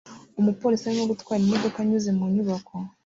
[0.39, 2.75] Umupolisi arimo gutwara imodoka anyuze mu nyubako